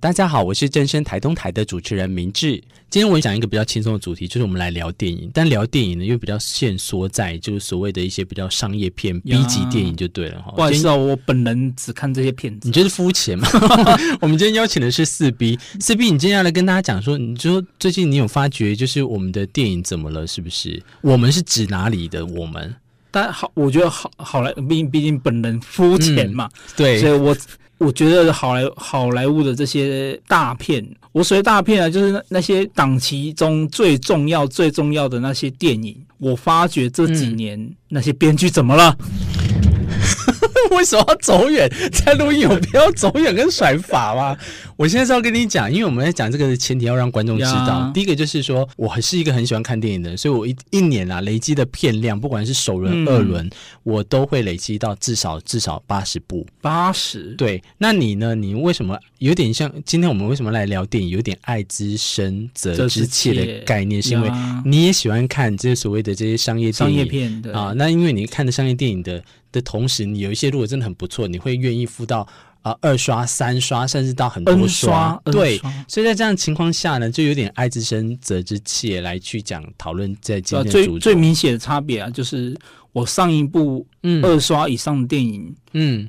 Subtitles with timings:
[0.00, 2.52] 大家好，我是正声台东台的主持人明志。
[2.88, 5.30] 今天我讲一个比较轻松的主题，就是我们来聊电影。
[5.34, 10.52] 但聊电影呢，又比较限缩在就是所谓的一些比较商业片、B 级电影就对了哈。
[10.56, 12.66] 不好意思哦，我本人只看这些片子。
[12.66, 13.46] 你觉得肤浅吗？
[14.22, 20.26] 我们今天邀请的是四 B，四 B，你今天要来跟大家讲说，你说最近你有发觉，就是我们的电影怎么了？
[20.26, 20.82] 是不是？
[21.02, 22.24] 我们是指哪里的？
[22.24, 22.74] 我们？
[23.10, 27.36] 但好，我觉得好好来，毕竟毕竟本人肤浅嘛、嗯，对，所以我。
[27.80, 35.96] 我觉得好莱好莱坞的这些大片，我所谓大片啊，就是那些档期中最重要、最重要的那些电影。
[36.18, 38.94] 我发觉这几年、那些编剧怎么了？
[40.72, 41.70] 为什么要走远？
[41.90, 44.36] 在录音有必要走远跟甩法吗？
[44.80, 47.90] 我现在是要跟你讲，因为我们在讲这个的前提要让观众知道。
[47.92, 53.50] 第一个就是说，我还是一个很喜欢看电影的人，所以我一一年啊累积的片量，不管是首轮、二轮、嗯，
[53.82, 56.46] 我都会累积到至少至少八十部。
[56.62, 57.34] 八十？
[57.36, 57.62] 对。
[57.76, 58.34] 那你呢？
[58.34, 61.10] 你为什么有点像今天我们为什么来聊电影？
[61.10, 64.30] 有点爱之深责之切的概念，是因为
[64.64, 67.74] 你也喜欢看这些所谓的这些商业电影商业片的啊。
[67.76, 69.22] 那因为你看的商业电影的。
[69.52, 72.28] 的同时，你有一些如果真的很不错，你会愿意付到啊、
[72.62, 75.20] 呃、二刷、三刷，甚至到很多刷。
[75.24, 75.58] 对，
[75.88, 82.54] 所以在这样的情况下呢，就有点爱之深责之切来去讲讨论在今天的最最明显的差别啊，就是
[82.92, 83.86] 我上一部
[84.22, 86.08] 二刷以上的电影，嗯，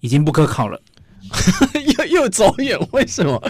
[0.00, 0.80] 已经不可考了，
[1.98, 3.40] 又又走远，为什么？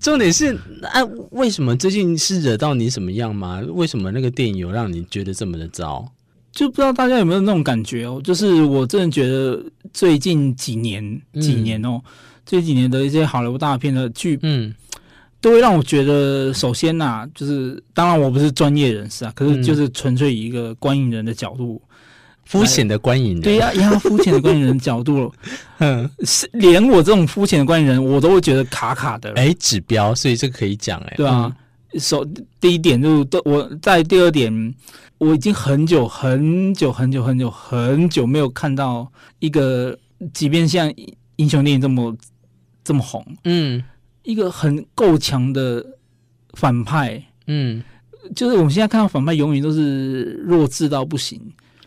[0.00, 3.60] 重点是啊，为什么最近是惹到你什么样吗？
[3.68, 6.04] 为什么那个电影有让你觉得这么的糟？
[6.52, 9.58] 就不知道大家有没有那种感觉哦，就是我真的觉得
[9.94, 11.02] 最近几年
[11.40, 12.00] 几年哦，
[12.44, 14.72] 这、嗯、几年的一些好莱坞大片的剧，嗯，
[15.40, 21.80] 都会让我觉得，首先呐、啊，就是当然我不是专业人士啊，可是就是纯粹以一个观影人的角度，
[22.44, 25.32] 肤、嗯、浅的观影人，对呀， 以他肤浅的观影人的角度，
[25.78, 31.50] 嗯，是连我这种肤浅的观影人，我都会觉得卡卡的，哎，指标，所以这个可以讲，哎，对啊，
[31.98, 34.74] 首、嗯、第一点就是，都我在第二点。
[35.22, 39.96] 我已经很久很久很久很久很久没有看到一个，
[40.34, 40.92] 即便像
[41.36, 42.16] 英雄电影这么
[42.82, 43.80] 这么红，嗯，
[44.24, 45.86] 一个很够强的
[46.54, 47.80] 反派，嗯，
[48.34, 51.40] 就是我们现在看到反派永远都是弱智到不行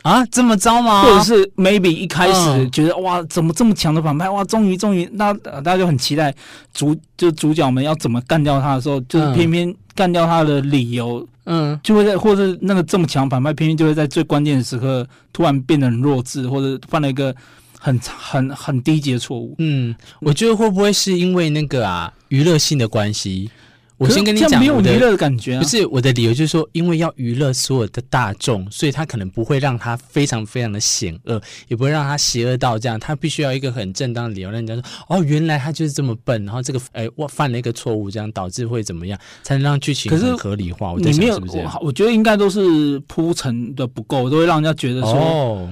[0.06, 1.02] 啊，这么糟吗？
[1.02, 4.30] 或者是 maybe 一开始觉得、嗯、哇，怎么这么强的反派？
[4.30, 6.32] 哇，终于终于，那大家就很期待
[6.76, 11.28] 主就主角们要怎么干掉他的时候，就是偏偏干掉他的理由。
[11.46, 17.36] 嗯，就会在，或者那个这么强反派，偏偏就会在最关键的时刻突然变得很弱智，或者犯了一个
[17.80, 19.56] 很很很低级的错误。
[19.58, 23.50] 嗯，我觉得会不会是因为那个啊娱乐性的关系？
[23.98, 25.62] 我先跟你讲，没有娱乐的感觉啊。
[25.62, 33.00] 不是我的理由，就是说，因为要娱乐所有的大众，所以他可能不会让他非常非常的险恶，也不会让他邪恶到这样。
[33.00, 40.92] 他必须要一个很正当的理由，让人家说，哦，原来他就是这么笨，然后这个哎，我犯了一个错误，这样导致会怎么样，才能让剧情很合理化？
[40.92, 41.80] 我在想是不是这样？
[41.82, 45.14] 我觉得应该都是铺陈的不够，都会让人家觉得说。
[45.14, 45.70] 哦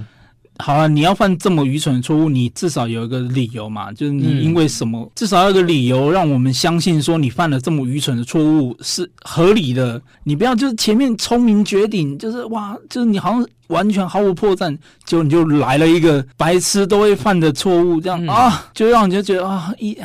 [0.59, 10.01] 好啊，你要犯这么愚蠢的错误，你至少有一个理由嘛，就是你因为什么，嗯、至少要有一个理由让我们相信说你犯了这么愚蠢的错误是合理的。
[10.23, 19.97] 你不要就是前面聪明绝顶，就是哇，就是你好像完全毫无破绽，结果你就来了一个白痴都会犯的错误，这样、嗯、啊，就让你就觉得啊，一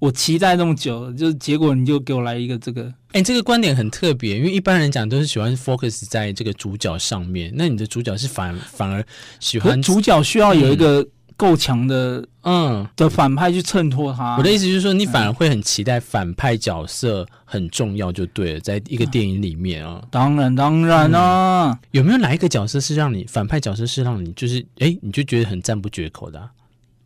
[0.00, 2.84] 我期待那么久，就是结果你就给我来一个这个。
[3.12, 7.52] 哎、欸，这个观点很特别，因为一般人讲都是喜欢 focus 在这个主角上面。
[7.54, 9.04] 那你的主角是反反而
[9.40, 11.06] 喜欢主角需要有一个
[11.36, 14.36] 够强的嗯的反派去衬托他。
[14.38, 20.02] 我的意思就是说，你反而会很期待反派角色很重要就对了，在一个电影里面啊。
[20.10, 26.48] 当然当然啊、嗯，有没有哪一个角色是让你反派角色是让你就是哎、欸、你就觉得很赞不绝口的、啊？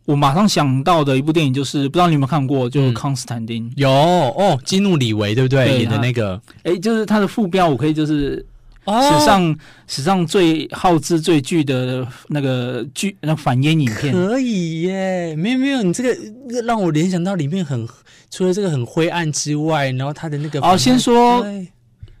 [0.05, 3.67] 我马上想到的一部电影就是，不知道你有没有看过，就是《康斯坦丁》。
[3.75, 5.65] 有哦，基努李维对不对？
[5.67, 8.45] 对演的那个，哎，就是他的副标，我可以就是
[8.85, 9.55] 史上、哦、
[9.87, 14.13] 史上最耗资最巨的那个剧，那反烟影片。
[14.13, 16.15] 可以耶，没有没有，你这个
[16.63, 17.87] 让我联想到里面很
[18.29, 21.43] 除了这个很灰暗之外，然后他的那个哦，先说。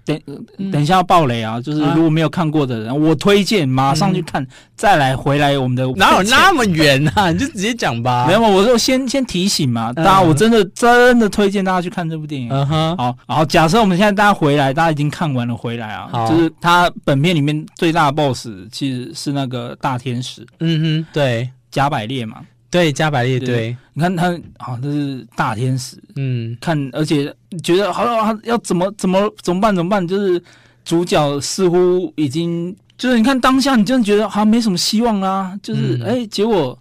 [0.05, 1.59] 等等一下要爆雷啊！
[1.59, 5.85] 就是如果没有看过的人，啊、我推荐马上去看，嗯，再来回来我们的。
[5.95, 7.31] 哪有 那么远啊？
[7.33, 8.25] 你就直接讲吧。
[8.27, 12.49] 没有，我就先先提醒嘛，大家，我真的真的推荐大家去看这部电影。
[12.51, 20.45] 嗯哼，好，然后假设我们现在大家回来，大家已经看完了回来啊，就是他本片里面最大的 BOSS 其实是那个大天使。
[20.59, 22.37] 嗯哼，对，加百列嘛。
[22.75, 27.33] 对，加百列对，你看他啊，这是大天使，嗯，看而且
[27.63, 30.41] 觉得好像要怎么怎么怎么办怎么办，就是
[30.83, 36.77] 主角似乎已经就是你看当下，你真的觉得好像没什么希望啦，就是哎、嗯，结果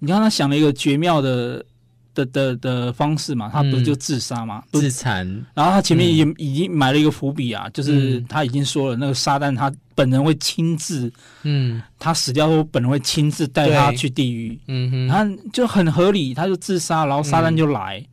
[0.00, 1.64] 你看他想了一个绝妙的。
[2.14, 5.26] 的的的方式嘛，他不是就自杀嘛，嗯、自残。
[5.54, 11.12] 然后他前面也已经埋了一个伏笔啊，嗯、就是他已经说了，那个撒旦他本人会亲自，
[11.42, 18.06] 嗯，他死掉后本人会亲自带他去地狱，嗯哼，然后就很合理，他就自杀，然后撒旦就来，嗯、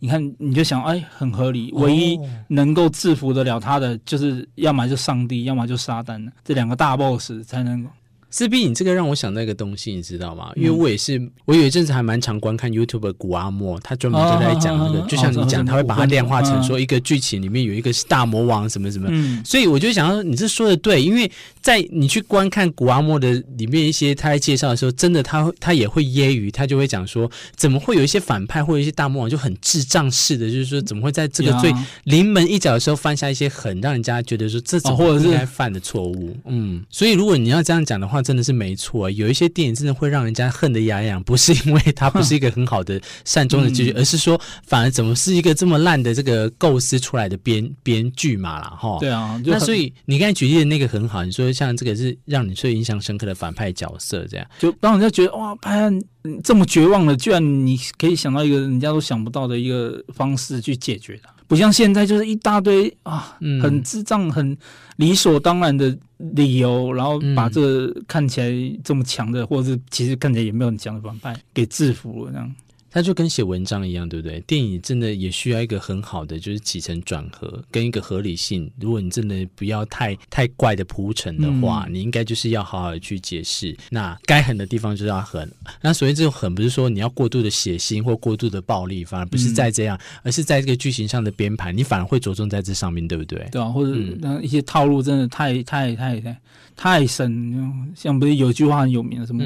[0.00, 2.18] 你看你就想，哎，很合理，唯一
[2.48, 7.86] 能够制服得了他的，就是要么就上帝，要么就撒旦，这两个大 boss 才能。
[8.30, 10.50] 四 B，你这个让我想到一个东西，你知道吗？
[10.54, 19.08] 因为我也是，我有一阵子还蛮常观看 YouTube 的谷阿莫，他专门就在讲这个，就像你讲，他会把它量化成说一个剧情里面有一个是大魔王什么什么，
[19.44, 21.30] 所以我就想说，你这说的对，因为
[21.62, 31.72] 在你去观看古阿莫的里面一些他在介绍的时候，真的他他也会揶揄，他就会讲说，怎么会有一些反派或者一些大魔王就很智障式的，就是说怎么会在这个最
[32.04, 38.17] 临门一脚的时候犯下一些很让人家觉得说这种或者是应该犯的错误，嗯，所以如果你要这样讲的话。
[38.22, 48.98] 真的是没错，有一些电影真的会让人家恨得牙痒，不是因为它不是一个很好的善终的结局，嗯、而是说反而怎么是一个这么烂的这个构思出来的编编剧嘛啦哈。
[49.00, 56.00] 对啊，那所以你刚才举例的那个很好，你说像这个是让你最印象深刻的反派角色，这样就让人家觉得哇，拍案
[56.42, 61.30] 这么绝望的，居然你可以想到一个人家都想不到的一个方式去解决它。
[61.48, 64.56] 不像现在，就是一大堆啊，很智障、很
[64.96, 72.54] 理所当然的理由，然后把这看起来这么强的，或者是其实看起来也没有很强的反派给制服了，这样。
[72.90, 74.40] 它就跟写文章一样，对不对？
[74.40, 78.70] 电影真的也需要一个很好的，就是起承转合跟一个合理性。
[78.80, 83.76] 如果你真的不要太太怪的铺陈的话，嗯、你应该就是要好好的去解释。
[83.90, 85.50] 那该狠的地方就是要狠。
[85.82, 93.46] 那所以这种狠，不是说你要过度的血腥或过度的暴力，反而不是在这样，嗯、而是在这个剧情上的编排，你反而会着重在这上面，对不对？
[93.52, 96.40] 对啊，或者那一些套路真的太太太太
[96.74, 97.92] 太深。
[97.94, 99.44] 像不是有句话很有名的，什么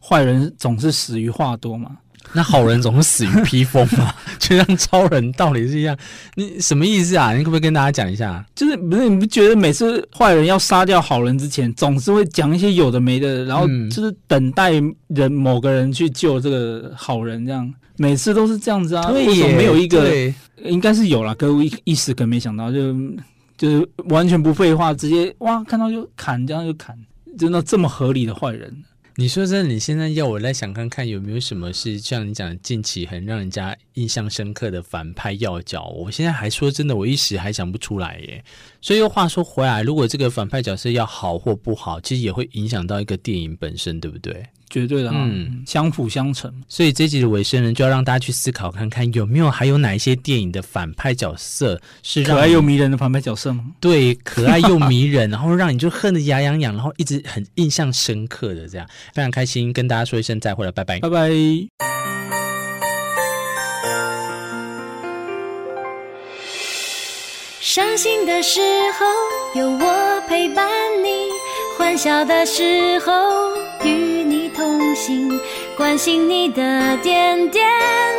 [0.00, 1.98] 坏人总是死于话多嘛？
[2.32, 5.96] 那好人总是死于披风嘛， 就像超人道理是一样。
[6.34, 7.32] 你什么意思啊？
[7.32, 8.44] 你可不可以跟大家讲一下？
[8.54, 14.72] 就是不是你不觉得每次坏人要杀掉好人之前，总是会讲一些有的没的，然后就是等待
[15.08, 19.08] 人某个人去救这个好人，这样每次都是这样子啊？
[19.10, 20.00] 为什么没有一个？
[20.00, 20.34] 对
[20.64, 22.94] 应该是有啦，可我一一时可没想到，就
[23.56, 26.96] 就是完全不废话，直接哇看到就砍，这样就砍，
[27.38, 28.74] 真的这么合理的坏人。
[29.16, 38.44] 你说真的，你现在要我来想看看有没有什么是像你讲近期很让人家印象深刻的反派要角，我现在还说真的，我一时还想不出来耶。
[38.80, 44.44] 所以又话说回来，如果这个反派角色要好或不好，其实也会影响到一个电影本身，对不对？
[44.74, 46.52] 绝对的，嗯，相辅相成。
[46.68, 53.64] 所以这集的尾声呢，就要让大家去思考看看，有没有还有哪一些电影的反派角色是可爱又迷人的反派角色吗？
[53.78, 58.84] 对，可爱又迷人， 然后让你就恨得牙痒痒，然后一直很印象深刻的这样，
[59.14, 61.30] 非常开心跟大家说一声再会了，拜拜，拜拜。
[67.60, 68.60] 伤心的时
[68.98, 70.68] 候有我陪伴
[71.04, 71.30] 你，
[71.78, 73.12] 欢笑的时候。
[73.84, 74.33] 与你
[74.94, 75.30] 心，
[75.76, 77.64] 关心你的点点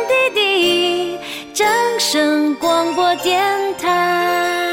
[0.08, 1.18] 滴滴。
[1.54, 1.66] 掌
[1.98, 3.42] 声广播电
[3.78, 4.65] 台。